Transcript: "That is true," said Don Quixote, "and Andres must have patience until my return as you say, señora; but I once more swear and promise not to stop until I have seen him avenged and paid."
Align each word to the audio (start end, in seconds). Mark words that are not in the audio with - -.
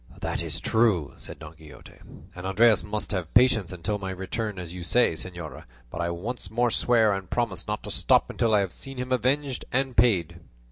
"That 0.19 0.41
is 0.41 0.59
true," 0.59 1.13
said 1.17 1.37
Don 1.37 1.53
Quixote, 1.53 1.93
"and 2.33 2.47
Andres 2.47 2.83
must 2.83 3.11
have 3.11 3.31
patience 3.35 3.71
until 3.71 3.99
my 3.99 4.09
return 4.09 4.57
as 4.57 4.73
you 4.73 4.83
say, 4.83 5.13
señora; 5.13 5.65
but 5.91 6.01
I 6.01 6.09
once 6.09 6.49
more 6.49 6.71
swear 6.71 7.13
and 7.13 7.29
promise 7.29 7.67
not 7.67 7.83
to 7.83 7.91
stop 7.91 8.27
until 8.31 8.55
I 8.55 8.61
have 8.61 8.73
seen 8.73 8.97
him 8.97 9.11
avenged 9.11 9.63
and 9.71 9.95
paid." 9.95 10.39